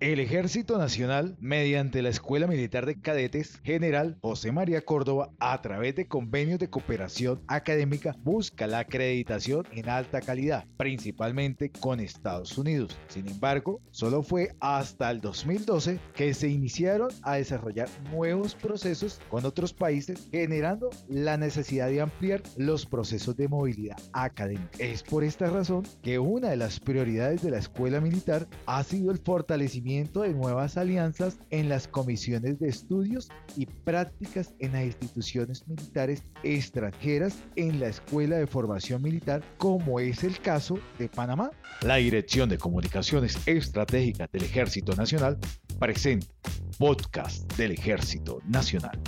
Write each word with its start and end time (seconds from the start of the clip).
El 0.00 0.18
Ejército 0.18 0.78
Nacional, 0.78 1.36
mediante 1.40 2.00
la 2.00 2.08
Escuela 2.08 2.46
Militar 2.46 2.86
de 2.86 2.98
Cadetes 2.98 3.60
General 3.62 4.16
José 4.22 4.50
María 4.50 4.80
Córdoba, 4.80 5.28
a 5.38 5.60
través 5.60 5.94
de 5.94 6.08
convenios 6.08 6.58
de 6.58 6.70
cooperación 6.70 7.42
académica, 7.48 8.16
busca 8.22 8.66
la 8.66 8.78
acreditación 8.78 9.66
en 9.72 9.90
alta 9.90 10.22
calidad, 10.22 10.64
principalmente 10.78 11.70
con 11.70 12.00
Estados 12.00 12.56
Unidos. 12.56 12.98
Sin 13.08 13.28
embargo, 13.28 13.82
solo 13.90 14.22
fue 14.22 14.54
hasta 14.60 15.10
el 15.10 15.20
2012 15.20 16.00
que 16.14 16.32
se 16.32 16.48
iniciaron 16.48 17.10
a 17.20 17.34
desarrollar 17.34 17.90
nuevos 18.10 18.54
procesos 18.54 19.20
con 19.28 19.44
otros 19.44 19.74
países, 19.74 20.30
generando 20.32 20.88
la 21.08 21.36
necesidad 21.36 21.90
de 21.90 22.00
ampliar 22.00 22.42
los 22.56 22.86
procesos 22.86 23.36
de 23.36 23.48
movilidad 23.48 23.98
académica. 24.14 24.78
Es 24.78 25.02
por 25.02 25.24
esta 25.24 25.50
razón 25.50 25.82
que 26.00 26.18
una 26.18 26.48
de 26.48 26.56
las 26.56 26.80
prioridades 26.80 27.42
de 27.42 27.50
la 27.50 27.58
Escuela 27.58 28.00
Militar 28.00 28.48
ha 28.64 28.82
sido 28.82 29.10
el 29.10 29.18
fortalecimiento 29.18 29.89
de 29.98 30.34
nuevas 30.34 30.76
alianzas 30.76 31.38
en 31.50 31.68
las 31.68 31.88
comisiones 31.88 32.60
de 32.60 32.68
estudios 32.68 33.28
y 33.56 33.66
prácticas 33.66 34.54
en 34.60 34.72
las 34.72 34.84
instituciones 34.84 35.66
militares 35.66 36.22
extranjeras 36.44 37.36
en 37.56 37.80
la 37.80 37.88
Escuela 37.88 38.36
de 38.36 38.46
Formación 38.46 39.02
Militar, 39.02 39.42
como 39.58 39.98
es 39.98 40.22
el 40.22 40.38
caso 40.38 40.78
de 40.98 41.08
Panamá. 41.08 41.50
La 41.82 41.96
Dirección 41.96 42.48
de 42.48 42.58
Comunicaciones 42.58 43.36
Estratégicas 43.46 44.30
del 44.30 44.44
Ejército 44.44 44.94
Nacional 44.94 45.38
presenta 45.80 46.26
podcast 46.78 47.52
del 47.56 47.72
Ejército 47.72 48.40
Nacional. 48.46 48.98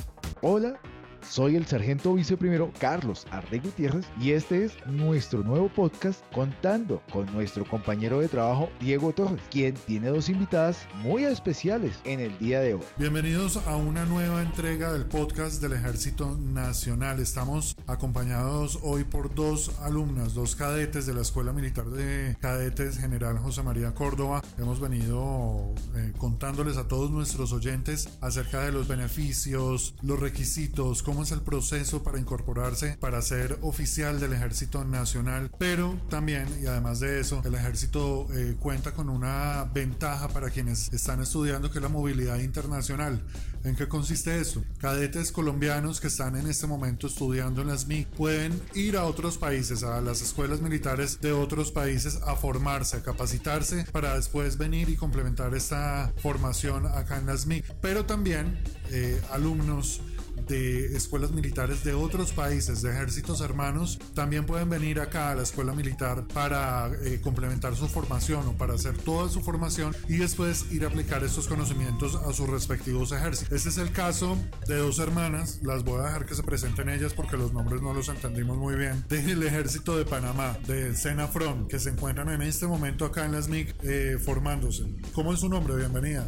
Hola, 0.41 0.81
soy 1.29 1.57
el 1.57 1.67
sargento 1.67 2.15
viceprimero 2.15 2.73
Carlos 2.79 3.27
Arre 3.31 3.59
Gutiérrez 3.59 4.07
y 4.21 4.33
este 4.33 4.65
es 4.65 4.73
nuestro 4.87 5.43
nuevo 5.43 5.69
podcast 5.69 6.23
contando 6.33 7.03
con 7.13 7.27
nuestro 7.33 7.65
compañero 7.65 8.21
de 8.21 8.29
trabajo 8.29 8.69
Diego 8.81 9.13
Torres, 9.13 9.41
quien 9.51 9.75
tiene 9.75 10.09
dos 10.09 10.29
invitadas 10.29 10.87
muy 11.03 11.25
especiales 11.25 11.99
en 12.05 12.21
el 12.21 12.37
día 12.39 12.61
de 12.61 12.75
hoy. 12.75 12.83
Bienvenidos 12.99 13.57
a 13.57 13.77
una 13.77 14.05
nueva 14.05 14.43
entrega 14.43 14.93
del 14.93 15.07
podcast 15.07 15.63
del 15.63 15.75
Ejército 15.75 16.37
Nacional. 16.39 17.21
Estamos 17.21 17.77
acompañados 17.87 18.79
hoy 18.83 19.05
por 19.05 19.35
dos 19.35 19.73
alumnas, 19.81 20.35
dos 20.35 20.57
cadetes 20.57 21.07
de 21.07 21.15
la 21.15 21.23
Escuela 21.23 21.53
Militar 21.53 21.87
de 21.87 22.37
Cadetes 22.41 22.99
General 22.99 23.39
José 23.39 23.63
María 23.63 23.95
Córdoba. 23.95 24.43
Hemos 24.59 24.81
venido 24.81 25.75
eh, 25.97 26.13
contándoles 26.19 26.77
a 26.77 26.89
todos 26.89 27.11
nuestros 27.11 27.53
oyentes 27.53 28.09
acerca 28.21 28.61
de 28.65 28.73
los 28.73 28.89
beneficios, 28.89 29.95
los 30.03 30.19
requisitos, 30.19 31.03
cómo 31.13 31.25
es 31.25 31.33
el 31.33 31.43
proceso 31.43 32.03
para 32.03 32.19
incorporarse, 32.19 32.97
para 32.99 33.21
ser 33.21 33.59
oficial 33.61 34.19
del 34.19 34.33
Ejército 34.33 34.83
Nacional, 34.83 35.51
pero 35.59 36.01
también, 36.09 36.47
y 36.63 36.65
además 36.65 37.01
de 37.01 37.21
eso, 37.21 37.43
el 37.45 37.55
Ejército 37.55 38.27
eh, 38.33 38.57
cuenta 38.59 38.93
con 38.93 39.11
una 39.11 39.69
ventaja 39.75 40.29
para 40.29 40.49
quienes 40.49 40.91
están 40.91 41.21
estudiando 41.21 41.71
que 41.71 41.81
es 41.81 41.83
la 41.83 41.91
movilidad 41.91 42.39
internacional. 42.39 43.23
¿En 43.63 43.77
qué 43.77 43.89
consiste 43.89 44.41
esto? 44.41 44.65
Cadetes 44.79 45.33
colombianos 45.33 46.01
que 46.01 46.07
están 46.07 46.35
en 46.35 46.49
este 46.49 46.67
momento 46.67 47.07
estudiando 47.07 47.61
en 47.61 47.69
las 47.69 47.87
MIC 47.87 48.09
pueden 48.09 48.61
ir 48.75 48.97
a 48.97 49.05
otros 49.05 49.37
países, 49.37 49.85
a 49.85 50.01
las 50.01 50.23
escuelas 50.23 50.63
militares 50.63 51.21
de 51.21 51.33
otros 51.33 51.71
países 51.71 52.21
a 52.27 52.37
formarse, 52.37 52.97
a 52.97 53.03
capacitarse 53.03 53.85
para 53.93 54.17
después 54.17 54.57
venir 54.57 54.89
y 54.89 54.97
complementar 54.97 55.55
esta 55.55 56.11
formación 56.23 56.87
acá 56.87 57.19
en 57.19 57.27
las 57.27 57.47
MIC. 57.47 57.65
Pero 57.83 58.07
también 58.07 58.59
eh, 58.91 59.21
alumnos 59.31 60.01
de 60.49 60.97
escuelas 60.97 61.33
militares 61.33 61.85
de 61.85 61.95
otros 61.95 62.33
países, 62.33 62.83
de 62.83 62.91
ejércitos 62.91 63.41
hermanos, 63.41 63.99
también 64.15 64.47
pueden 64.47 64.69
venir 64.69 65.01
acá 65.01 65.31
a 65.31 65.35
la 65.35 65.43
escuela 65.43 65.73
militar 65.73 66.27
para 66.33 66.91
eh, 67.05 67.21
complementar 67.21 67.77
su 67.77 67.89
formación 67.89 68.47
o 68.47 68.53
para 68.53 68.75
hacer 68.75 68.97
toda 68.99 69.29
su 69.29 69.41
formación 69.41 69.95
y 70.09 70.17
después 70.17 70.71
ir 70.73 70.85
a 70.85 70.89
aplicar 70.89 71.25
estos 71.25 71.49
conocimientos 71.49 72.17
a 72.17 72.33
sus 72.33 72.49
respectivos 72.49 73.13
ejércitos. 73.13 73.53
Este 73.53 73.69
es 73.69 73.79
el 73.79 73.93
caso 73.93 74.37
de 74.67 74.77
dos 74.77 74.99
hermanas, 74.99 75.61
las 75.63 75.85
voy 75.85 76.01
a 76.01 76.05
dejar 76.05 76.27
que 76.27 76.35
se 76.35 76.43
presenten 76.43 76.89
ellas 76.89 77.15
porque 77.15 77.37
los 77.37 77.53
nombres 77.53 77.83
no 77.83 77.93
los 77.93 78.09
entendimos 78.09 78.57
muy 78.57 78.77
bien, 78.77 79.05
del 79.09 79.43
ejército 79.43 79.97
de 79.97 80.05
Panamá, 80.05 80.59
de 80.67 80.95
Senafron, 80.95 81.69
que 81.69 81.79
se 81.79 81.91
encuentran 81.91 82.29
en 82.31 82.43
este 82.43 82.67
momento 82.67 83.05
acá 83.05 83.25
en 83.25 83.33
las 83.33 83.49
MIC 83.49 83.75
eh, 83.83 84.19
formándose. 84.23 84.85
¿Cómo 85.13 85.33
es 85.33 85.41
su 85.41 85.49
nombre? 85.49 85.77
Bienvenida. 85.77 86.27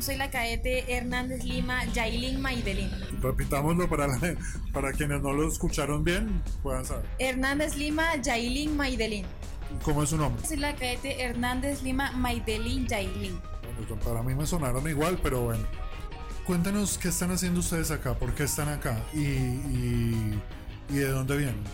Soy 0.00 0.16
la 0.16 0.30
cadete 0.30 0.96
Hernández 0.96 1.44
Lima 1.44 1.84
Yailin 1.86 2.40
Maidelin. 2.40 2.90
Repitámoslo 3.20 3.88
para, 3.88 4.08
para 4.72 4.92
quienes 4.92 5.22
no 5.22 5.32
lo 5.32 5.48
escucharon 5.48 6.04
bien, 6.04 6.42
puedan 6.62 6.84
saber. 6.84 7.06
Hernández 7.18 7.76
Lima 7.76 8.16
Yailin 8.16 8.76
Maidelin. 8.76 9.24
¿Cómo 9.82 10.02
es 10.02 10.10
su 10.10 10.16
nombre? 10.16 10.44
Soy 10.46 10.58
la 10.58 10.74
cadete 10.74 11.22
Hernández 11.22 11.82
Lima 11.82 12.12
Maidelin 12.12 12.86
Yailin. 12.86 13.40
Bueno, 13.78 14.02
para 14.04 14.22
mí 14.22 14.34
me 14.34 14.46
sonaron 14.46 14.88
igual, 14.88 15.18
pero 15.22 15.42
bueno. 15.42 15.64
Cuéntanos 16.44 16.98
qué 16.98 17.08
están 17.08 17.30
haciendo 17.30 17.60
ustedes 17.60 17.90
acá, 17.90 18.14
por 18.18 18.34
qué 18.34 18.44
están 18.44 18.68
acá 18.68 19.02
y, 19.14 19.20
y, 19.20 20.40
y 20.90 20.94
de 20.94 21.08
dónde 21.08 21.38
vienen. 21.38 21.64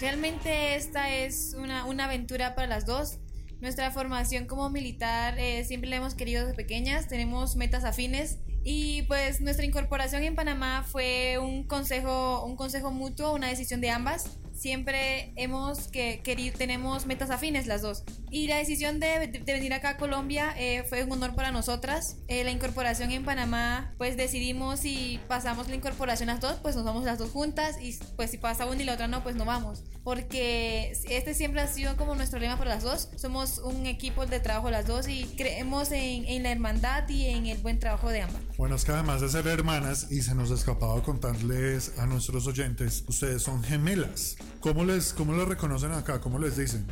Realmente 0.00 0.76
esta 0.76 1.14
es 1.14 1.54
una, 1.58 1.84
una 1.84 2.06
aventura 2.06 2.54
para 2.54 2.66
las 2.66 2.86
dos 2.86 3.18
nuestra 3.64 3.90
formación 3.90 4.44
como 4.44 4.68
militar 4.68 5.38
eh, 5.38 5.64
siempre 5.64 5.88
la 5.88 5.96
hemos 5.96 6.14
querido 6.14 6.42
desde 6.42 6.54
pequeñas, 6.54 7.08
tenemos 7.08 7.56
metas 7.56 7.84
afines 7.84 8.38
y 8.62 9.02
pues 9.04 9.40
nuestra 9.40 9.64
incorporación 9.64 10.22
en 10.22 10.36
Panamá 10.36 10.84
fue 10.86 11.38
un 11.38 11.64
consejo, 11.64 12.44
un 12.44 12.56
consejo 12.56 12.90
mutuo, 12.90 13.32
una 13.32 13.48
decisión 13.48 13.80
de 13.80 13.88
ambas 13.88 14.38
siempre 14.54 15.32
hemos 15.36 15.88
que, 15.88 16.20
querido, 16.22 16.56
tenemos 16.56 17.06
metas 17.06 17.30
afines 17.30 17.66
las 17.66 17.82
dos. 17.82 18.04
Y 18.30 18.48
la 18.48 18.56
decisión 18.56 19.00
de, 19.00 19.42
venir 19.46 19.72
acá 19.74 19.90
a 19.90 19.96
Colombia 19.96 20.54
eh, 20.56 20.84
fue 20.88 21.04
un 21.04 21.12
honor 21.12 21.34
para 21.34 21.52
nosotras. 21.52 22.16
Eh, 22.28 22.44
la 22.44 22.50
incorporación 22.50 23.10
en 23.10 23.24
Panamá, 23.24 23.94
pues 23.98 24.16
decidimos 24.16 24.80
si 24.80 25.20
pasamos 25.28 25.68
la 25.68 25.76
incorporación 25.76 26.28
las 26.28 26.40
dos, 26.40 26.54
pues 26.62 26.74
nos 26.76 26.84
vamos 26.84 27.04
las 27.04 27.18
dos 27.18 27.30
juntas. 27.30 27.76
Y 27.80 27.98
pues 28.16 28.30
si 28.30 28.38
pasa 28.38 28.66
una 28.66 28.82
y 28.82 28.84
la 28.84 28.94
otra 28.94 29.08
no, 29.08 29.22
pues 29.22 29.36
no 29.36 29.44
vamos. 29.44 29.84
Porque 30.02 30.92
este 31.08 31.34
siempre 31.34 31.60
ha 31.60 31.66
sido 31.66 31.96
como 31.96 32.14
nuestro 32.14 32.38
lema 32.38 32.58
para 32.58 32.74
las 32.74 32.82
dos. 32.82 33.08
Somos 33.16 33.58
un 33.58 33.86
equipo 33.86 34.26
de 34.26 34.40
trabajo 34.40 34.70
las 34.70 34.86
dos 34.86 35.08
y 35.08 35.24
creemos 35.36 35.92
en, 35.92 36.24
en 36.26 36.42
la 36.42 36.52
hermandad 36.52 37.08
y 37.08 37.26
en 37.26 37.46
el 37.46 37.58
buen 37.58 37.78
trabajo 37.78 38.08
de 38.10 38.22
ambas. 38.22 38.40
Bueno, 38.56 38.76
es 38.76 38.84
que 38.84 38.92
además 38.92 39.20
de 39.20 39.28
ser 39.28 39.46
hermanas, 39.46 40.06
y 40.10 40.22
se 40.22 40.34
nos 40.34 40.50
ha 40.50 40.54
escapado 40.54 41.02
contarles 41.02 41.98
a 41.98 42.06
nuestros 42.06 42.46
oyentes, 42.46 43.04
ustedes 43.08 43.42
son 43.42 43.62
gemelas. 43.62 44.36
¿Cómo 44.60 44.84
les, 44.84 45.12
cómo 45.12 45.34
les 45.34 45.46
reconocen 45.46 45.92
acá? 45.92 46.20
¿Cómo 46.20 46.38
les 46.38 46.56
dicen? 46.56 46.86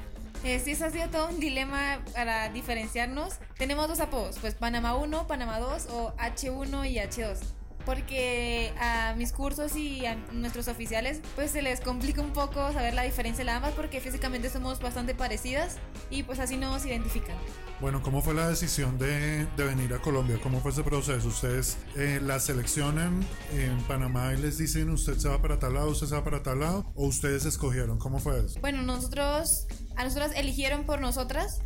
Eh, 0.45 0.61
sí, 0.63 0.73
eso 0.73 0.87
ha 0.87 0.91
sido 0.91 1.09
todo 1.09 1.29
un 1.29 1.39
dilema 1.39 2.01
para 2.15 2.49
diferenciarnos. 2.49 3.35
Tenemos 3.57 3.89
dos 3.89 4.01
apodos, 4.01 4.39
pues 4.41 4.55
Panamá 4.55 4.97
1, 4.97 5.27
Panamá 5.27 5.59
2 5.61 5.87
o 5.91 6.15
H1 6.17 6.91
y 6.91 6.97
H2 6.97 7.39
porque 7.85 8.73
a 8.81 9.15
mis 9.17 9.33
cursos 9.33 9.77
y 9.77 10.07
a 10.07 10.17
nuestros 10.33 10.69
oficiales 10.69 11.21
pues 11.35 11.51
se 11.51 11.63
les 11.63 11.81
complica 11.81 12.21
un 12.21 12.33
poco 12.33 12.73
saber 12.73 12.95
la 12.95 13.03
diferencia 13.03 13.45
de 13.45 13.51
ambas 13.51 13.73
porque 13.73 14.01
físicamente 14.01 14.51
somos 14.51 14.81
bastante 14.81 15.15
parecidas 15.15 15.77
y 16.11 16.23
pues 16.23 16.39
así 16.39 16.57
nos 16.57 16.85
identifican. 16.87 17.37
Bueno, 17.81 18.03
¿cómo 18.03 18.23
fue 18.23 18.35
la 18.35 18.49
decisión 18.49 18.97
de, 18.99 19.47
de 19.57 19.65
venir 19.65 19.93
a 19.93 19.99
Colombia? 19.99 20.39
¿Cómo 20.43 20.61
fue 20.61 20.71
ese 20.71 20.85
proceso? 20.85 21.27
¿Ustedes 21.29 21.79
eh, 21.97 22.21
la 22.23 22.39
seleccionan 22.39 23.27
en 23.53 23.77
Panamá 23.85 24.33
y 24.35 24.37
les 24.37 24.59
dicen 24.59 24.91
usted 24.91 25.19
se 25.19 25.29
va 25.29 25.43
para 25.43 25.59
tal 25.59 25.75
lado, 25.75 25.91
usted 25.91 26.07
se 26.07 26.15
va 26.15 26.23
para 26.23 26.43
tal 26.43 26.61
lado? 26.61 26.93
¿O 26.95 27.07
ustedes 27.07 27.45
escogieron? 27.45 27.99
¿Cómo 27.99 28.19
fue 28.19 28.39
eso? 28.45 28.61
Bueno, 28.61 28.83
nosotros, 28.83 29.67
a 29.97 30.05
nosotras 30.05 30.33
eligieron 30.37 30.85
por 30.85 31.01
nosotras. 31.01 31.61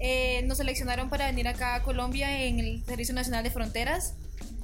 Eh, 0.00 0.42
nos 0.46 0.58
seleccionaron 0.58 1.10
para 1.10 1.26
venir 1.26 1.48
acá 1.48 1.74
a 1.74 1.82
Colombia 1.82 2.44
en 2.44 2.60
el 2.60 2.84
Servicio 2.84 3.14
Nacional 3.14 3.42
de 3.42 3.50
Fronteras 3.50 4.14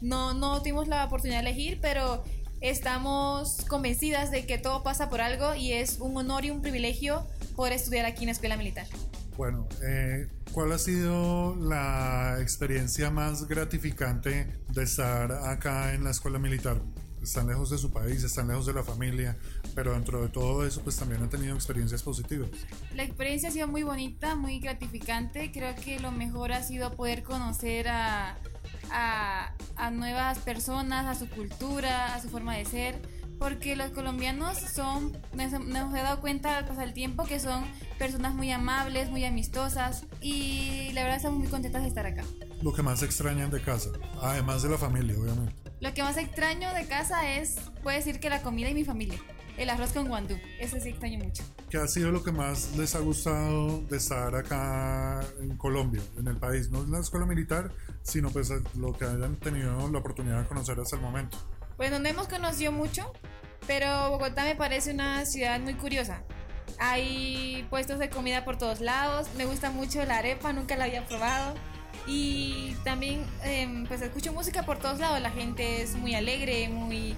no, 0.01 0.35
no 0.35 0.61
tuvimos 0.61 0.89
la 0.89 1.05
oportunidad 1.05 1.43
de 1.43 1.51
elegir, 1.51 1.79
pero 1.81 2.25
estamos 2.61 3.65
convencidas 3.69 4.31
de 4.31 4.47
que 4.47 4.59
todo 4.59 4.83
pasa 4.83 5.11
por 5.11 5.21
algo 5.21 5.55
y 5.55 5.73
es 5.73 5.99
un 6.01 6.17
honor 6.17 6.45
y 6.45 6.51
un 6.51 6.63
privilegio 6.63 7.27
poder 7.57 7.75
estudiar 7.75 8.07
aquí 8.07 8.25
en 8.25 8.27
la 8.27 8.33
Escuela 8.33 8.57
Militar. 8.57 8.87
Bueno, 9.37 9.67
eh, 9.83 10.29
¿cuál 10.53 10.73
ha 10.73 10.79
sido 10.79 11.57
la 11.57 12.39
experiencia 12.41 13.11
más 13.11 13.49
gratificante 13.49 14.47
de 14.69 14.83
estar 14.83 15.33
acá 15.33 15.93
en 15.93 16.05
la 16.05 16.11
Escuela 16.11 16.39
Militar? 16.39 16.81
Están 17.21 17.49
lejos 17.49 17.71
de 17.71 17.79
su 17.79 17.91
país, 17.91 18.23
están 18.23 18.49
lejos 18.49 18.67
de 18.67 18.75
la 18.75 18.85
familia, 18.85 19.37
pero 19.75 19.95
dentro 19.95 20.23
de 20.23 20.29
todo 20.29 20.67
eso 20.67 20.83
pues 20.83 20.97
también 20.97 21.23
han 21.23 21.31
tenido 21.31 21.55
experiencias 21.55 22.03
positivas. 22.03 22.49
La 22.95 23.03
experiencia 23.03 23.49
ha 23.49 23.53
sido 23.53 23.67
muy 23.67 23.83
bonita, 23.83 24.37
muy 24.37 24.61
gratificante. 24.61 25.51
Creo 25.51 25.75
que 25.75 25.99
lo 25.99 26.13
mejor 26.13 26.53
ha 26.53 26.63
sido 26.63 26.95
poder 26.95 27.23
conocer 27.23 27.89
a 27.89 28.39
a, 28.91 29.51
nuevas 29.93 30.39
personas, 30.39 31.07
a 31.07 31.19
su 31.19 31.29
cultura, 31.29 32.15
a 32.15 32.21
su 32.21 32.29
forma 32.29 32.57
de 32.57 32.65
ser, 32.65 33.01
porque 33.39 33.77
los 33.77 33.91
colombianos 33.91 34.59
son, 34.59 35.13
nos, 35.35 35.53
he 35.53 36.03
dado 36.03 36.21
cuenta 36.21 36.59
al 36.59 36.67
pasar 36.67 36.85
el 36.85 36.95
tiempo 36.95 37.25
que 37.25 37.39
son 37.41 37.65
personas 37.99 38.35
muy 38.35 38.51
amables, 38.51 39.11
muy 39.11 39.25
amistosas 39.25 40.07
y 40.21 40.91
la 40.93 41.03
verdad 41.03 41.19
estamos 41.19 41.39
muy 41.39 41.49
contentas 41.49 41.83
de 41.83 41.89
estar 41.89 42.07
acá. 42.07 42.25
Lo 42.63 42.73
que 42.73 42.83
más 42.83 43.03
extrañan 43.03 43.51
de 43.51 43.61
casa, 43.61 43.91
además 44.23 44.63
de 44.63 44.71
la 44.71 44.79
familia, 44.79 45.15
obviamente. 45.19 45.55
Lo 45.81 45.93
que 45.93 46.03
más 46.03 46.17
extraño 46.17 46.73
de 46.73 46.87
casa 46.87 47.31
es, 47.35 47.57
puedo 47.83 47.97
decir 47.97 48.21
que 48.21 48.31
la 48.31 48.41
comida 48.43 48.71
y 48.71 48.75
mi 48.75 48.85
familia. 48.85 49.19
El 49.57 49.71
arroz 49.71 49.93
con 49.93 50.09
guandú. 50.09 50.39
Ese 50.59 50.81
sí 50.81 50.91
extraño 50.91 51.19
mucho. 51.19 51.43
¿Qué 51.71 51.79
ha 51.79 51.87
sido 51.87 52.11
lo 52.11 52.23
que 52.23 52.33
más 52.33 52.77
les 52.77 52.95
ha 52.95 53.01
gustado 53.01 53.81
de 53.83 53.97
estar 53.97 54.35
acá 54.35 55.21
en 55.41 55.57
Colombia, 55.57 56.03
en 56.19 56.29
el 56.29 56.37
país? 56.37 56.71
No 56.71 56.83
en 56.83 56.93
la 56.93 57.01
escuela 57.01 57.27
militar, 57.27 57.71
sino 58.03 58.31
pues 58.31 58.53
lo 58.77 58.93
que 58.93 59.05
hayan 59.05 59.37
tenido 59.37 59.89
la 59.91 59.99
oportunidad 59.99 60.43
de 60.43 60.49
conocer 60.49 60.79
hasta 60.79 60.97
el 60.97 61.03
momento. 61.03 61.39
Pues 61.77 61.91
donde 61.91 62.11
hemos 62.11 62.29
conocido 62.29 62.73
mucho, 62.73 63.13
pero 63.67 64.11
Bogotá 64.11 64.45
me 64.45 64.55
parece 64.55 64.93
una 64.93 65.25
ciudad 65.27 65.61
muy 65.61 65.75
curiosa. 65.75 66.23
Hay 66.79 67.67
puestos 67.71 67.99
de 67.99 68.11
comida 68.11 68.45
por 68.45 68.59
todos 68.59 68.81
lados. 68.81 69.29
Me 69.37 69.45
gusta 69.45 69.71
mucho 69.71 70.05
la 70.05 70.19
arepa, 70.19 70.53
nunca 70.53 70.77
la 70.77 70.85
había 70.85 71.07
probado. 71.07 71.55
Y 72.07 72.77
también 72.85 73.25
em, 73.43 73.87
pues 73.87 74.03
escucho 74.03 74.33
música 74.33 74.65
por 74.65 74.79
todos 74.79 74.99
lados. 74.99 75.21
La 75.21 75.31
gente 75.31 75.83
es 75.83 75.95
muy 75.95 76.15
alegre, 76.15 76.69
muy, 76.69 77.15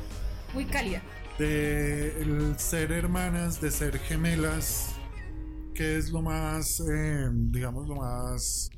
muy 0.55 0.67
cálida. 0.67 1.03
De 1.39 2.55
ser 2.59 2.93
hermanas, 2.93 3.61
de 3.61 3.71
ser 3.71 3.99
gemelas, 3.99 4.95
¿qué 5.75 5.99
es 5.99 6.11
lo 6.11 6.23
más, 6.23 6.81
em, 6.81 7.53
digamos, 7.53 7.87
lo 7.87 7.97
más, 7.97 8.71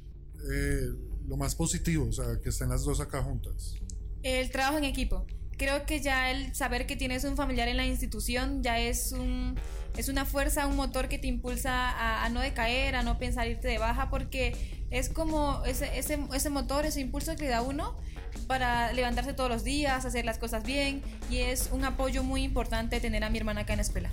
eh, 0.53 0.89
lo 1.29 1.37
más 1.37 1.55
positivo? 1.55 2.09
O 2.09 2.13
sea, 2.13 2.25
que 2.43 2.49
estén 2.49 2.69
las 2.69 2.85
dos 2.85 3.01
acá 3.01 3.23
juntas. 3.23 3.75
El 4.23 4.51
trabajo 4.51 4.79
en 4.79 4.85
equipo. 4.85 5.25
Creo 5.57 5.87
que 5.87 6.01
ya 6.01 6.31
el 6.31 6.55
saber 6.55 6.87
que 6.87 6.97
tienes 6.97 7.25
un 7.25 7.37
familiar 7.37 7.69
en 7.69 7.77
la 7.77 7.87
institución 7.87 8.63
ya 8.63 8.81
es 8.81 9.13
un 9.13 9.57
es 9.97 10.09
una 10.09 10.25
fuerza, 10.25 10.67
un 10.67 10.77
motor 10.77 11.09
que 11.09 11.19
te 11.19 11.27
impulsa 11.27 11.91
a, 11.91 12.25
a 12.25 12.29
no 12.29 12.41
decaer, 12.41 12.95
a 12.95 13.03
no 13.03 13.19
pensar 13.19 13.49
irte 13.49 13.67
de 13.67 13.79
baja, 13.79 14.11
porque 14.11 14.87
es 14.91 15.09
como 15.09 15.65
ese, 15.65 15.99
ese, 15.99 16.21
ese 16.33 16.51
motor, 16.51 16.87
ese 16.87 17.01
impulso 17.01 17.35
que 17.35 17.49
da 17.49 17.63
uno 17.63 17.99
para 18.47 18.93
levantarse 18.93 19.33
todos 19.33 19.51
los 19.51 19.65
días, 19.65 20.05
hacer 20.05 20.25
las 20.25 20.39
cosas 20.39 20.65
bien, 20.65 21.03
y 21.31 21.39
es 21.39 21.71
un 21.73 21.85
apoyo 21.85 22.23
muy 22.23 22.43
importante 22.43 23.01
tener 23.01 23.25
a 23.25 23.31
mi 23.31 23.39
hermana 23.39 23.63
acá 23.63 23.73
en 23.73 23.79
la 23.79 23.83
escuela. 23.83 24.11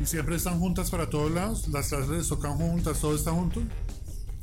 ¿Y 0.00 0.06
siempre 0.06 0.36
están 0.36 0.58
juntas 0.58 0.90
para 0.90 1.08
todos 1.08 1.30
lados? 1.30 1.68
¿Las 1.68 1.88
clases 1.88 2.08
les 2.08 2.28
tocan 2.28 2.56
juntas? 2.56 3.00
¿Todo 3.00 3.14
está 3.14 3.30
junto? 3.30 3.62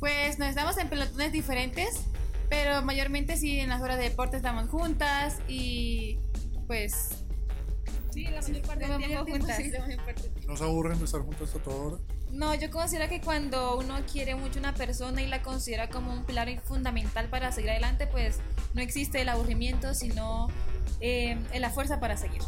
Pues 0.00 0.38
nos 0.38 0.48
estamos 0.48 0.76
en 0.78 0.88
pelotones 0.88 1.32
diferentes, 1.32 2.00
pero 2.48 2.82
mayormente 2.82 3.36
sí 3.36 3.60
en 3.60 3.68
las 3.68 3.80
horas 3.80 3.98
de 3.98 4.04
deporte 4.04 4.36
estamos 4.36 4.68
juntas 4.68 5.38
y 5.48 6.18
pues 6.66 7.21
Sí, 8.12 8.24
la 8.24 8.42
mayor 8.42 8.62
parte 8.62 8.86
del 8.86 8.96
tiempo 8.98 9.30
juntas. 9.30 9.56
sí, 9.56 9.70
la 9.70 9.80
mayor 9.80 10.04
parte. 10.04 10.30
¿No 10.46 10.56
se 10.56 10.64
aburren 10.64 10.98
de 10.98 11.04
estar 11.04 11.20
juntas 11.22 11.54
a 11.54 11.58
toda 11.58 11.76
hora? 11.76 11.96
No, 12.30 12.54
yo 12.54 12.70
considero 12.70 13.08
que 13.08 13.20
cuando 13.20 13.76
uno 13.76 13.94
quiere 14.10 14.34
mucho 14.34 14.58
a 14.58 14.60
una 14.60 14.74
persona 14.74 15.20
y 15.22 15.26
la 15.26 15.42
considera 15.42 15.88
como 15.90 16.12
un 16.12 16.24
pilar 16.24 16.48
fundamental 16.62 17.28
para 17.28 17.52
seguir 17.52 17.70
adelante, 17.70 18.06
pues 18.06 18.38
no 18.74 18.80
existe 18.80 19.20
el 19.20 19.28
aburrimiento, 19.28 19.94
sino 19.94 20.48
eh, 21.00 21.38
la 21.58 21.70
fuerza 21.70 22.00
para 22.00 22.16
seguir. 22.16 22.42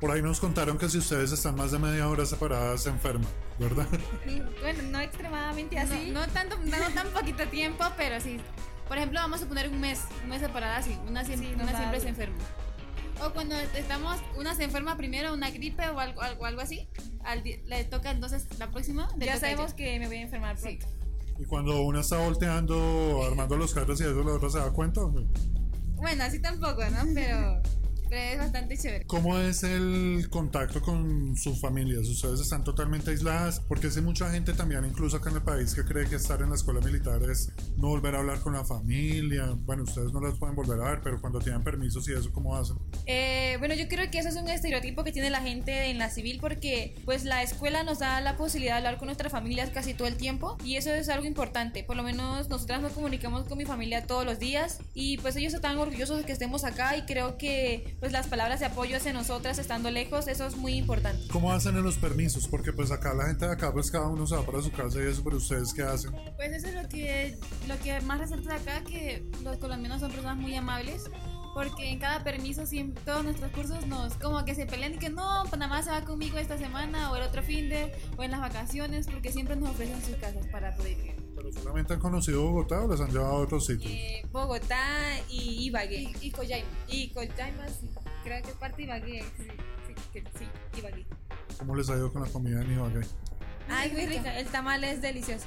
Por 0.00 0.10
ahí 0.10 0.22
nos 0.22 0.40
contaron 0.40 0.78
que 0.78 0.88
si 0.88 0.96
ustedes 0.96 1.30
están 1.30 1.56
más 1.56 1.72
de 1.72 1.78
media 1.78 2.08
hora 2.08 2.24
separadas 2.24 2.82
se 2.84 2.88
enferman, 2.88 3.28
¿verdad? 3.58 3.86
Bueno, 4.62 4.82
no 4.90 5.00
extremadamente 5.00 5.78
así. 5.78 6.10
No, 6.10 6.26
no 6.26 6.32
tanto, 6.32 6.56
no 6.56 6.76
tan 6.94 7.08
poquito 7.08 7.46
tiempo, 7.48 7.84
pero 7.98 8.18
sí. 8.20 8.38
Por 8.88 8.96
ejemplo, 8.96 9.20
vamos 9.20 9.42
a 9.42 9.46
poner 9.46 9.68
un 9.68 9.78
mes, 9.78 10.00
un 10.24 10.30
mes 10.30 10.40
separada 10.40 10.78
así, 10.78 10.98
una, 11.06 11.24
siempre, 11.24 11.48
Sí, 11.48 11.54
una 11.54 11.76
siempre 11.76 12.00
se 12.00 12.08
enferma. 12.08 12.38
O 13.24 13.32
cuando 13.32 13.54
estamos, 13.54 14.18
una 14.36 14.54
se 14.54 14.64
enferma 14.64 14.96
primero, 14.96 15.34
una 15.34 15.50
gripe 15.50 15.88
o 15.90 15.98
algo, 15.98 16.22
algo, 16.22 16.46
algo 16.46 16.60
así, 16.60 16.88
al 17.22 17.42
le 17.42 17.84
toca 17.84 18.10
entonces 18.10 18.46
la 18.58 18.70
próxima. 18.70 19.08
le 19.18 19.26
Ya 19.26 19.38
sabemos 19.38 19.74
que 19.74 19.98
me 19.98 20.06
voy 20.06 20.16
a 20.16 20.22
enfermar 20.22 20.58
Sí. 20.58 20.78
Y 21.38 21.44
cuando 21.44 21.80
una 21.82 22.00
está 22.00 22.18
volteando, 22.18 23.22
armando 23.26 23.56
los 23.56 23.72
carros 23.72 24.00
y 24.00 24.04
eso, 24.04 24.22
la 24.22 24.32
otra 24.32 24.50
se 24.50 24.58
da 24.58 24.70
cuenta. 24.72 25.00
Bueno, 25.96 26.24
así 26.24 26.40
tampoco, 26.40 26.82
¿no? 26.90 26.98
Pero, 27.14 27.62
es 28.10 28.38
bastante 28.38 28.76
chévere. 28.76 29.06
¿Cómo 29.06 29.38
es 29.38 29.62
el 29.62 30.28
contacto 30.30 30.80
con 30.80 31.36
sus 31.36 31.60
familias? 31.60 32.08
¿Ustedes 32.08 32.40
están 32.40 32.64
totalmente 32.64 33.10
aisladas? 33.10 33.60
Porque 33.60 33.88
hay 33.94 34.02
mucha 34.02 34.30
gente 34.30 34.52
también, 34.52 34.84
incluso 34.84 35.16
acá 35.16 35.30
en 35.30 35.36
el 35.36 35.42
país, 35.42 35.74
que 35.74 35.84
cree 35.84 36.06
que 36.06 36.16
estar 36.16 36.40
en 36.42 36.50
la 36.50 36.56
escuela 36.56 36.80
militar 36.80 37.22
es 37.30 37.52
no 37.76 37.88
volver 37.88 38.14
a 38.14 38.18
hablar 38.18 38.40
con 38.40 38.54
la 38.54 38.64
familia. 38.64 39.54
Bueno, 39.64 39.84
ustedes 39.84 40.12
no 40.12 40.20
las 40.20 40.38
pueden 40.38 40.56
volver 40.56 40.80
a 40.80 40.90
ver, 40.90 41.00
pero 41.02 41.20
cuando 41.20 41.38
tienen 41.38 41.62
permisos 41.62 42.08
y 42.08 42.12
eso, 42.12 42.32
¿cómo 42.32 42.56
hacen? 42.56 42.76
Eh, 43.06 43.56
bueno, 43.58 43.74
yo 43.74 43.88
creo 43.88 44.10
que 44.10 44.18
eso 44.18 44.28
es 44.28 44.36
un 44.36 44.48
estereotipo 44.48 45.04
que 45.04 45.12
tiene 45.12 45.30
la 45.30 45.40
gente 45.40 45.90
en 45.90 45.98
la 45.98 46.10
civil 46.10 46.38
porque 46.40 46.94
pues 47.04 47.24
la 47.24 47.42
escuela 47.42 47.82
nos 47.82 48.00
da 48.00 48.20
la 48.20 48.36
posibilidad 48.36 48.74
de 48.74 48.78
hablar 48.78 48.98
con 48.98 49.06
nuestras 49.06 49.32
familias 49.32 49.70
casi 49.70 49.94
todo 49.94 50.08
el 50.08 50.16
tiempo 50.16 50.56
y 50.64 50.76
eso 50.76 50.90
es 50.90 51.08
algo 51.08 51.26
importante. 51.26 51.84
Por 51.84 51.96
lo 51.96 52.02
menos 52.02 52.48
nosotras 52.48 52.80
nos 52.80 52.92
comunicamos 52.92 53.44
con 53.46 53.58
mi 53.58 53.64
familia 53.64 54.06
todos 54.06 54.24
los 54.24 54.38
días 54.38 54.78
y 54.94 55.18
pues 55.18 55.36
ellos 55.36 55.54
están 55.54 55.78
orgullosos 55.78 56.18
de 56.18 56.24
que 56.24 56.32
estemos 56.32 56.64
acá 56.64 56.96
y 56.96 57.02
creo 57.02 57.38
que 57.38 57.96
pues 58.00 58.12
las 58.12 58.26
palabras 58.26 58.60
de 58.60 58.66
apoyo 58.66 58.96
hacia 58.96 59.12
nosotras 59.12 59.58
estando 59.58 59.90
lejos, 59.90 60.26
eso 60.26 60.46
es 60.46 60.56
muy 60.56 60.74
importante. 60.74 61.28
¿Cómo 61.30 61.52
hacen 61.52 61.76
en 61.76 61.84
los 61.84 61.98
permisos? 61.98 62.48
Porque 62.48 62.72
pues 62.72 62.90
acá 62.90 63.12
la 63.12 63.26
gente 63.26 63.46
de 63.46 63.52
acá, 63.52 63.72
pues 63.72 63.90
cada 63.90 64.08
uno 64.08 64.26
se 64.26 64.34
va 64.34 64.44
para 64.44 64.62
su 64.62 64.72
casa 64.72 64.98
y 64.98 65.06
eso, 65.06 65.22
pero 65.22 65.36
ustedes 65.36 65.74
qué 65.74 65.82
hacen? 65.82 66.12
Pues 66.36 66.52
eso 66.52 66.68
es 66.68 66.74
lo 66.74 66.88
que, 66.88 67.36
lo 67.68 67.78
que 67.78 68.00
más 68.00 68.18
resalta 68.18 68.54
de 68.54 68.60
acá, 68.60 68.84
que 68.84 69.22
los 69.44 69.58
colombianos 69.58 70.00
son 70.00 70.10
personas 70.10 70.38
muy 70.38 70.54
amables. 70.54 71.10
Porque 71.52 71.90
en 71.90 71.98
cada 71.98 72.22
permiso, 72.22 72.64
siempre, 72.64 73.02
todos 73.04 73.24
nuestros 73.24 73.50
cursos 73.50 73.84
nos 73.88 74.14
como 74.14 74.44
que 74.44 74.54
se 74.54 74.66
pelean 74.66 74.94
y 74.94 74.98
que 74.98 75.10
no, 75.10 75.42
Panamá 75.50 75.82
se 75.82 75.90
va 75.90 76.02
conmigo 76.02 76.38
esta 76.38 76.56
semana 76.56 77.10
o 77.10 77.16
el 77.16 77.22
otro 77.22 77.42
fin 77.42 77.68
de 77.68 77.92
o 78.16 78.22
en 78.22 78.30
las 78.30 78.40
vacaciones, 78.40 79.08
porque 79.08 79.32
siempre 79.32 79.56
nos 79.56 79.70
ofrecen 79.70 80.00
sus 80.00 80.14
casas 80.16 80.46
para 80.46 80.76
poder 80.76 80.92
ir. 80.92 81.29
¿Pero 81.40 81.52
solamente 81.54 81.94
han 81.94 82.00
conocido 82.00 82.42
Bogotá 82.42 82.82
o 82.82 82.88
las 82.88 83.00
han 83.00 83.10
llevado 83.10 83.30
a 83.32 83.38
otros 83.38 83.64
sitios? 83.64 83.90
Eh, 83.90 84.26
Bogotá 84.30 85.18
y 85.30 85.64
Ibagué. 85.66 86.02
Y, 86.02 86.16
y 86.20 86.30
Coyaima. 86.30 86.68
Y 86.86 87.08
Cochaima, 87.10 87.66
sí, 87.68 87.88
creo 88.22 88.42
que 88.42 88.50
es 88.50 88.56
parte 88.56 88.76
de 88.76 88.82
Ibagué. 88.82 89.24
Sí, 89.38 90.22
sí, 90.38 90.46
Ibagué. 90.78 91.06
¿Cómo 91.58 91.74
les 91.76 91.88
ha 91.88 91.96
ido 91.96 92.12
con 92.12 92.22
la 92.22 92.28
comida 92.28 92.60
en 92.60 92.72
Ibagué? 92.72 93.06
Ay, 93.70 93.90
muy 93.92 94.06
rica. 94.06 94.38
El 94.38 94.48
tamal 94.48 94.84
es 94.84 95.00
delicioso. 95.00 95.46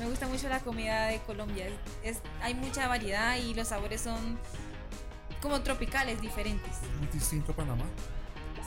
Me 0.00 0.06
gusta 0.08 0.26
mucho 0.26 0.48
la 0.48 0.60
comida 0.60 1.06
de 1.06 1.20
Colombia. 1.20 1.68
Es, 2.02 2.16
es- 2.16 2.22
hay 2.42 2.54
mucha 2.54 2.88
variedad 2.88 3.36
y 3.36 3.54
los 3.54 3.68
sabores 3.68 4.00
son 4.00 4.36
como 5.40 5.60
tropicales, 5.60 6.20
diferentes. 6.20 6.72
¿Es 6.82 6.98
muy 6.98 7.06
distinto 7.12 7.52
a 7.52 7.56
Panamá? 7.56 7.84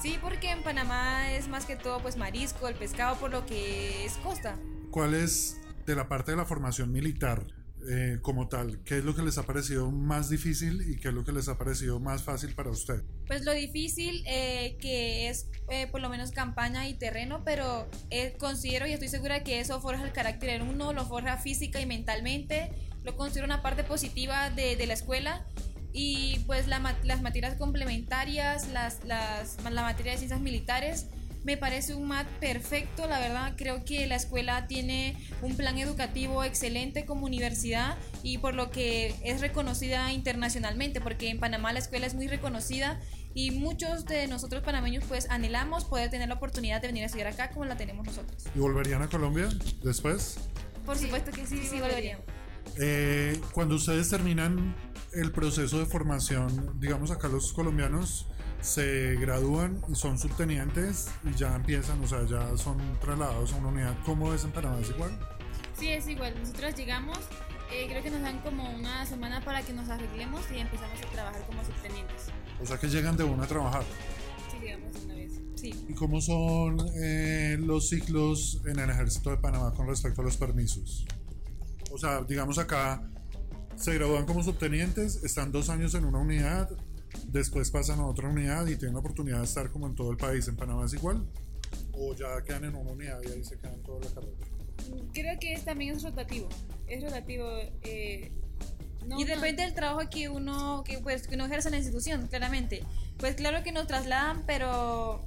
Sí, 0.02 0.18
porque 0.22 0.50
en 0.52 0.64
Panamá 0.64 1.30
es 1.34 1.50
más 1.50 1.66
que 1.66 1.76
todo 1.76 2.00
pues 2.02 2.16
marisco, 2.16 2.70
el 2.70 2.76
pescado, 2.76 3.18
por 3.18 3.32
lo 3.32 3.46
que 3.46 4.06
es 4.06 4.14
costa. 4.18 4.56
¿Cuál 4.92 5.14
es 5.14 5.58
de 5.86 5.96
la 5.96 6.08
parte 6.08 6.32
de 6.32 6.38
la 6.38 6.46
formación 6.46 6.92
militar 6.92 7.46
eh, 7.90 8.20
como 8.22 8.48
tal? 8.48 8.84
¿Qué 8.84 9.00
es 9.00 9.04
lo 9.04 9.16
que 9.16 9.24
les 9.24 9.38
ha 9.38 9.44
parecido 9.44 9.90
más 9.92 10.30
difícil 10.30 10.82
y 10.88 10.98
qué 10.98 11.08
es 11.08 11.14
lo 11.14 11.24
que 11.24 11.32
les 11.32 11.48
ha 11.48 11.58
parecido 11.58 12.00
más 12.00 12.24
fácil 12.24 12.54
para 12.54 12.70
usted? 12.70 13.04
Pues 13.26 13.44
lo 13.44 13.54
difícil 13.54 14.24
eh, 14.28 14.78
que 14.80 15.30
es 15.30 15.48
eh, 15.70 15.88
por 15.88 16.02
lo 16.02 16.10
menos 16.10 16.32
campaña 16.32 16.88
y 16.88 16.94
terreno, 16.94 17.44
pero 17.44 17.90
considero 18.38 18.86
y 18.86 18.94
estoy 18.94 19.08
segura 19.08 19.44
que 19.44 19.60
eso 19.60 19.82
forja 19.82 20.04
el 20.04 20.12
carácter 20.12 20.50
en 20.50 20.62
uno, 20.62 20.94
lo 20.94 21.06
forja 21.06 21.38
física 21.38 21.82
y 21.82 21.86
mentalmente, 21.86 22.72
lo 23.04 23.16
considero 23.16 23.46
una 23.46 23.64
parte 23.64 23.84
positiva 23.84 24.52
de, 24.52 24.76
de 24.76 24.86
la 24.86 24.94
escuela 24.94 25.48
y 25.94 26.40
pues 26.46 26.68
las 26.68 27.22
materias 27.22 27.56
complementarias, 27.56 28.70
las, 28.70 29.04
las, 29.06 29.58
la 29.64 29.82
materia 29.82 30.14
de 30.14 30.20
ciencias 30.20 30.40
militares, 30.40 31.08
me 31.44 31.58
parece 31.58 31.96
un 31.96 32.08
mat 32.08 32.28
perfecto, 32.40 33.08
la 33.08 33.20
verdad 33.20 33.54
creo 33.58 33.84
que 33.84 34.06
la 34.08 34.16
escuela 34.16 34.68
tiene 34.68 35.18
un 35.42 35.56
plan 35.56 35.78
educativo 35.78 36.44
excelente 36.44 37.06
como 37.06 37.26
universidad 37.26 37.98
y 38.24 38.38
por 38.38 38.54
lo 38.54 38.70
que 38.70 39.16
es 39.24 39.42
reconocida 39.42 40.12
internacionalmente, 40.14 41.02
porque 41.02 41.30
en 41.30 41.40
Panamá 41.40 41.74
la 41.74 41.80
escuela 41.80 42.06
es 42.06 42.14
muy 42.14 42.28
reconocida 42.28 43.00
y 43.34 43.52
muchos 43.52 44.06
de 44.06 44.28
nosotros 44.28 44.62
panameños 44.64 45.04
pues 45.08 45.30
anhelamos 45.30 45.86
poder 45.86 46.10
tener 46.10 46.28
la 46.28 46.36
oportunidad 46.36 46.82
de 46.82 46.88
venir 46.88 47.04
a 47.04 47.06
estudiar 47.08 47.28
acá 47.28 47.52
como 47.52 47.66
la 47.66 47.78
tenemos 47.78 48.06
nosotros. 48.06 48.46
¿Y 48.54 48.60
volverían 48.60 49.02
a 49.02 49.08
Colombia 49.08 49.50
después? 49.84 50.38
Por 50.86 50.98
supuesto 50.98 51.32
que 51.32 51.46
sí, 51.46 51.58
sí, 51.58 51.68
sí, 51.68 51.80
volveríamos. 51.80 52.26
Eh, 52.80 53.40
cuando 53.54 53.76
ustedes 53.76 54.10
terminan 54.10 54.76
el 55.14 55.32
proceso 55.32 55.80
de 55.80 55.86
formación, 55.86 56.80
digamos 56.80 57.12
acá 57.12 57.28
los 57.28 57.54
colombianos 57.54 58.28
se 58.62 59.16
gradúan 59.16 59.82
y 59.90 59.96
son 59.96 60.18
subtenientes 60.18 61.10
y 61.24 61.36
ya 61.36 61.56
empiezan, 61.56 62.02
o 62.04 62.08
sea, 62.08 62.26
ya 62.26 62.56
son 62.58 62.78
trasladados 63.00 63.54
a 63.54 63.58
una 63.58 63.68
unidad. 63.70 63.98
¿Cómo 64.06 64.34
es 64.34 64.44
en 64.44 64.52
Panamá? 64.52 64.80
¿Es 64.80 64.90
igual? 64.90 65.12
Sí, 65.78 65.90
es 65.90 66.08
igual. 66.08 66.36
Nosotros 66.40 66.76
llegamos, 66.76 67.18
eh, 67.72 67.88
creo 67.90 68.04
que 68.04 68.12
nos 68.12 68.22
dan 68.22 68.40
como 68.42 68.70
una 68.70 69.06
semana 69.06 69.44
para 69.44 69.64
que 69.64 69.74
nos 69.74 69.90
arreglemos 69.90 70.42
y 70.56 70.60
empezamos 70.60 71.02
a 71.02 71.12
trabajar 71.12 71.46
como 71.48 71.64
subtenientes. 71.66 72.28
O 72.62 72.66
sea 72.66 72.78
que 72.78 72.88
llegan 72.88 73.18
de 73.18 73.24
una 73.24 73.44
a 73.44 73.48
trabajar. 73.48 73.84
Sí, 74.52 74.58
llegamos 74.62 74.94
de 74.94 75.06
una 75.06 75.16
vez. 75.16 75.32
Sí. 75.56 75.86
¿Y 75.90 75.94
cómo 75.94 76.22
son 76.22 76.78
eh, 77.02 77.58
los 77.60 77.90
ciclos 77.90 78.62
en 78.66 78.80
el 78.80 78.90
ejército 78.90 79.32
de 79.32 79.38
Panamá 79.38 79.74
con 79.74 79.88
respecto 79.88 80.22
a 80.22 80.24
los 80.24 80.38
permisos? 80.38 81.06
O 81.92 81.98
sea, 81.98 82.22
digamos 82.22 82.58
acá 82.58 83.04
se 83.76 83.96
gradúan 83.96 84.26
como 84.26 84.44
subtenientes, 84.44 85.24
están 85.24 85.52
dos 85.52 85.70
años 85.70 85.96
en 85.96 86.06
una 86.06 86.20
unidad, 86.20 86.70
después 87.28 87.72
pasan 87.72 88.00
a 88.00 88.08
otra 88.08 88.30
unidad 88.30 88.66
y 88.68 88.76
tienen 88.76 88.94
la 88.94 89.00
oportunidad 89.00 89.40
de 89.40 89.46
estar 89.46 89.72
como 89.72 89.88
en 89.88 89.96
todo 89.96 90.12
el 90.12 90.18
país. 90.18 90.48
¿En 90.48 90.56
Panamá 90.56 90.86
es 90.86 90.94
igual? 90.94 91.26
¿O 91.94 92.14
ya 92.14 92.44
quedan 92.44 92.66
en 92.66 92.76
una 92.76 92.92
unidad 92.92 93.20
y 93.24 93.32
ahí 93.32 93.44
se 93.44 93.58
quedan 93.58 93.82
toda 93.84 94.00
la 94.00 94.14
carrera? 94.14 94.38
Creo 95.14 95.40
que 95.40 95.54
es, 95.54 95.66
también 95.66 95.96
es 95.96 96.04
rotativo. 96.04 96.50
Es 96.88 97.04
rotativo. 97.04 97.48
Eh, 97.84 98.32
no, 99.06 99.20
y 99.20 99.24
no. 99.24 99.36
depende 99.36 99.64
del 99.64 99.74
trabajo 99.74 100.10
que 100.10 100.30
uno, 100.30 100.84
que, 100.84 101.00
pues, 101.00 101.28
que 101.28 101.36
uno 101.36 101.46
ejerce 101.46 101.70
en 101.70 101.74
la 101.74 101.78
institución, 101.78 102.28
claramente. 102.28 102.84
Pues 103.18 103.36
claro 103.36 103.64
que 103.64 103.72
nos 103.72 103.88
trasladan, 103.88 104.44
pero 104.46 105.26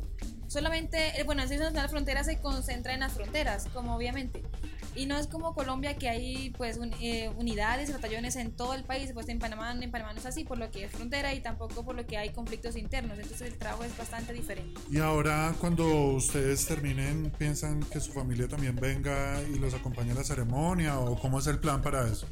solamente, 0.48 1.20
eh, 1.20 1.24
bueno, 1.24 1.42
el 1.42 1.48
Servicio 1.48 1.66
Nacional 1.66 1.86
de 1.86 1.90
Fronteras 1.90 2.26
se 2.26 2.40
concentra 2.40 2.94
en 2.94 3.00
las 3.00 3.12
fronteras, 3.12 3.66
como 3.72 3.96
obviamente. 3.96 4.42
Y 4.96 5.06
no 5.06 5.18
es 5.18 5.26
como 5.26 5.54
Colombia 5.54 5.96
que 5.96 6.08
hay 6.08 6.50
pues 6.50 6.76
un, 6.76 6.92
eh, 7.00 7.30
unidades, 7.36 7.92
batallones 7.92 8.36
en 8.36 8.52
todo 8.52 8.74
el 8.74 8.84
país, 8.84 9.10
pues 9.12 9.28
en 9.28 9.38
Panamá, 9.38 9.72
en 9.72 9.90
Panamá 9.90 10.12
no 10.12 10.20
es 10.20 10.26
así 10.26 10.44
por 10.44 10.58
lo 10.58 10.70
que 10.70 10.84
es 10.84 10.92
frontera 10.92 11.34
y 11.34 11.40
tampoco 11.40 11.84
por 11.84 11.96
lo 11.96 12.06
que 12.06 12.16
hay 12.16 12.30
conflictos 12.30 12.76
internos, 12.76 13.18
entonces 13.18 13.52
el 13.52 13.58
trabajo 13.58 13.84
es 13.84 13.96
bastante 13.96 14.32
diferente. 14.32 14.80
Y 14.90 14.98
ahora 14.98 15.54
cuando 15.60 15.86
ustedes 16.12 16.66
terminen, 16.66 17.32
¿piensan 17.38 17.80
que 17.80 18.00
su 18.00 18.12
familia 18.12 18.48
también 18.48 18.76
venga 18.76 19.40
y 19.42 19.58
los 19.58 19.74
acompañe 19.74 20.12
a 20.12 20.14
la 20.14 20.24
ceremonia 20.24 20.98
o 20.98 21.18
cómo 21.18 21.38
es 21.38 21.46
el 21.46 21.58
plan 21.58 21.82
para 21.82 22.06
eso? 22.06 22.26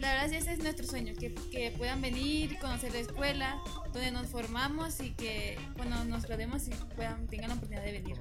La 0.00 0.12
verdad, 0.12 0.32
ese 0.32 0.52
es 0.52 0.58
nuestro 0.60 0.86
sueño, 0.86 1.14
que, 1.18 1.34
que 1.50 1.74
puedan 1.76 2.00
venir, 2.00 2.56
conocer 2.60 2.92
la 2.92 3.00
escuela, 3.00 3.60
donde 3.92 4.10
nos 4.12 4.28
formamos 4.28 5.00
y 5.00 5.10
que 5.12 5.58
cuando 5.76 6.04
nos 6.04 6.24
graduemos 6.24 6.62
puedan, 6.94 7.26
tengan 7.26 7.48
la 7.48 7.54
oportunidad 7.56 7.84
de 7.84 7.92
venir. 7.92 8.16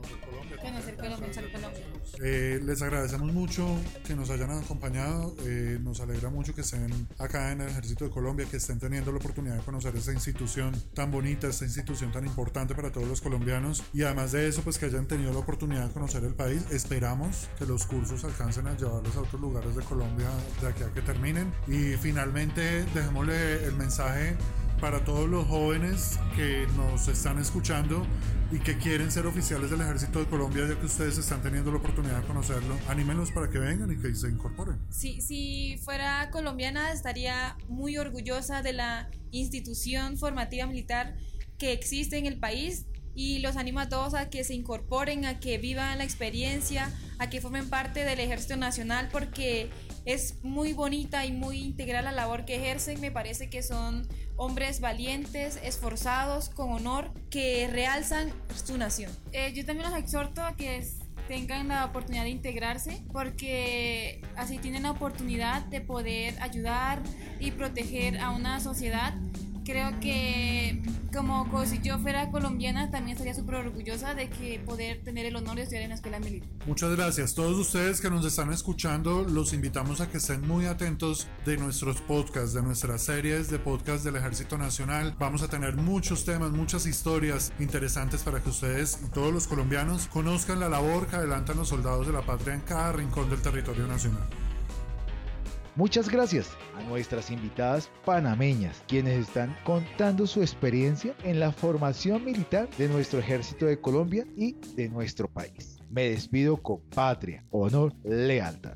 Conocer 0.62 0.96
Colombia, 0.96 1.20
conocer 1.20 1.52
Colombia. 1.52 1.82
Eh, 2.24 2.60
les 2.64 2.82
agradecemos 2.82 3.32
mucho 3.32 3.80
que 4.06 4.16
nos 4.16 4.30
hayan 4.30 4.52
acompañado, 4.52 5.36
eh, 5.46 5.78
nos 5.82 6.00
alegra 6.00 6.30
mucho 6.30 6.56
que 6.56 6.62
estén 6.62 7.08
acá 7.20 7.52
en 7.52 7.62
el 7.62 7.70
Ejército 7.70 8.06
de 8.06 8.12
Colombia, 8.12 8.48
que 8.50 8.58
estén 8.58 8.80
teniendo 8.80 9.12
la 9.12 9.18
oportunidad 9.18 9.58
de 9.58 9.64
conocer 9.64 9.96
esta 9.96 10.14
institución 10.14 10.74
tan 10.94 11.12
bonita, 11.12 11.48
esta 11.48 11.66
institución 11.66 12.12
tan 12.12 12.26
importante 12.26 12.74
para 12.74 12.92
todos 12.92 13.08
los 13.08 13.22
colombianos 13.22 13.84
y 13.94 14.04
además 14.04 14.32
de 14.32 14.48
eso, 14.48 14.62
pues 14.62 14.78
que 14.78 14.86
hayan 14.86 15.08
tenido 15.08 15.32
la 15.32 15.40
oportunidad 15.40 15.88
de 15.88 15.94
conocer 15.94 16.24
el 16.24 16.34
país. 16.34 16.64
Esperamos 16.72 17.50
que 17.58 17.66
los 17.66 17.86
cursos 17.86 18.24
alcancen 18.24 18.68
a 18.68 18.76
llevarlos 18.76 19.16
a 19.16 19.22
otros 19.22 19.42
lugares 19.42 19.76
de 19.76 19.84
Colombia 19.84 20.30
de 20.62 20.68
aquí 20.68 20.84
a 20.84 20.92
que 20.92 21.02
terminen 21.02 21.54
y 21.68 21.98
finalmente, 21.98 22.86
dejémosle 22.94 23.66
el 23.66 23.76
mensaje 23.76 24.38
para 24.80 25.04
todos 25.04 25.28
los 25.28 25.46
jóvenes 25.48 26.20
que 26.36 26.68
nos 26.76 27.08
están 27.08 27.40
escuchando 27.40 28.06
y 28.52 28.60
que 28.60 28.78
quieren 28.78 29.12
ser 29.12 29.26
oficiales 29.26 29.72
del 29.72 29.82
Ejército 29.82 30.20
de 30.20 30.26
Colombia, 30.28 30.68
ya 30.68 30.80
que 30.80 30.86
ustedes 30.86 31.18
están 31.18 31.42
teniendo 31.42 31.72
la 31.72 31.78
oportunidad 31.78 32.22
de 32.22 32.28
conocerlo, 32.28 32.78
anímenlos 32.88 33.32
para 33.32 33.50
que 33.50 33.58
vengan 33.60 33.92
y 33.92 33.98
que 33.98 34.14
se 34.16 34.30
incorporen. 34.30 34.78
Sí, 34.90 35.20
si 35.22 35.78
fuera 35.84 36.30
colombiana 36.32 36.92
estaría 36.92 37.58
muy 37.68 37.98
orgullosa 37.98 38.62
de 38.62 38.74
la 38.74 39.10
institución 39.32 40.18
formativa 40.18 40.66
militar 40.68 41.18
que 41.58 41.74
existe 41.74 42.18
en 42.18 42.26
el 42.26 42.40
país 42.40 42.86
y 43.18 43.40
los 43.40 43.58
animo 43.58 43.80
a 43.80 43.90
todos 43.90 44.14
a 44.14 44.30
que 44.30 44.44
se 44.44 44.54
incorporen, 44.54 45.26
a 45.26 45.40
que 45.40 45.58
vivan 45.58 45.98
la 45.98 46.04
experiencia, 46.04 46.94
a 47.18 47.32
que 47.32 47.42
formen 47.42 47.68
parte 47.68 48.06
del 48.06 48.20
Ejército 48.20 48.58
Nacional 48.58 49.10
porque 49.12 49.72
es 50.06 50.36
muy 50.44 50.74
bonita 50.74 51.26
y 51.26 51.32
muy 51.32 51.58
integral 51.58 52.06
la 52.06 52.12
labor 52.12 52.46
que 52.46 52.58
ejercen. 52.58 53.02
Me 53.02 53.10
parece 53.10 53.50
que 53.50 53.64
son 53.64 54.08
hombres 54.36 54.82
valientes, 54.82 55.60
esforzados, 55.64 56.50
con 56.50 56.70
honor, 56.72 57.12
que 57.32 57.68
realzan 57.72 58.32
su 58.64 58.78
nación. 58.78 59.12
Eh, 59.32 59.52
yo 59.52 59.66
también 59.66 59.90
los 59.90 60.00
exhorto 60.00 60.44
a 60.44 60.56
que 60.56 60.88
tengan 61.28 61.70
la 61.70 61.86
oportunidad 61.86 62.24
de 62.24 62.30
integrarse 62.30 63.02
porque 63.12 64.22
así 64.36 64.60
tienen 64.60 64.84
la 64.84 64.92
oportunidad 64.92 65.64
de 65.64 65.82
poder 65.82 66.40
ayudar 66.40 67.02
y 67.40 67.50
proteger 67.50 68.20
a 68.20 68.30
una 68.30 68.60
sociedad 68.60 69.16
creo 69.68 70.00
que 70.00 70.82
como, 71.14 71.66
si 71.66 71.82
yo 71.82 72.00
fuera 72.00 72.32
colombiana 72.32 72.90
también 72.90 73.18
estaría 73.18 73.34
súper 73.34 73.56
orgullosa 73.56 74.14
de 74.14 74.30
que 74.30 74.60
poder 74.66 75.02
tener 75.04 75.26
el 75.26 75.36
honor 75.36 75.58
de 75.58 75.64
estudiar 75.64 75.84
en 75.84 75.90
la 75.90 75.96
escuela 75.96 76.20
militar. 76.20 76.48
Muchas 76.66 76.96
gracias. 76.96 77.34
Todos 77.34 77.58
ustedes 77.58 78.00
que 78.00 78.10
nos 78.10 78.26
están 78.26 78.54
escuchando, 78.54 79.24
los 79.24 79.52
invitamos 79.52 80.00
a 80.00 80.10
que 80.10 80.18
estén 80.18 80.48
muy 80.48 80.66
atentos 80.68 81.28
de 81.46 81.58
nuestros 81.58 82.00
podcasts, 82.02 82.54
de 82.54 82.62
nuestras 82.62 83.02
series 83.02 83.50
de 83.50 83.60
podcast 83.60 84.06
del 84.06 84.16
Ejército 84.16 84.58
Nacional. 84.58 85.16
Vamos 85.20 85.42
a 85.42 85.50
tener 85.50 85.76
muchos 85.76 86.24
temas, 86.24 86.52
muchas 86.52 86.86
historias 86.86 87.52
interesantes 87.60 88.24
para 88.24 88.42
que 88.42 88.50
ustedes 88.50 89.00
y 89.06 89.10
todos 89.10 89.34
los 89.34 89.48
colombianos 89.48 90.08
conozcan 90.08 90.62
la 90.62 90.70
labor 90.70 91.08
que 91.08 91.18
adelantan 91.18 91.58
los 91.58 91.68
soldados 91.68 92.08
de 92.08 92.14
la 92.14 92.22
patria 92.22 92.54
en 92.54 92.62
cada 92.62 92.94
rincón 92.94 93.30
del 93.30 93.42
territorio 93.42 93.86
nacional. 93.86 94.47
Muchas 95.78 96.10
gracias 96.10 96.50
a 96.76 96.82
nuestras 96.82 97.30
invitadas 97.30 97.92
panameñas, 98.04 98.84
quienes 98.88 99.28
están 99.28 99.56
contando 99.64 100.26
su 100.26 100.42
experiencia 100.42 101.14
en 101.24 101.40
la 101.40 101.52
formación 101.52 102.26
militar 102.26 102.68
de 102.80 102.88
nuestro 102.88 103.20
ejército 103.20 103.68
de 103.68 103.80
Colombia 103.80 104.26
y 104.36 104.54
de 104.76 104.90
nuestro 104.90 105.28
país. 105.28 105.78
Me 105.92 106.10
despido 106.10 106.58
con 106.58 106.82
patria, 106.90 107.46
honor, 107.52 107.94
lealtad. 108.04 108.76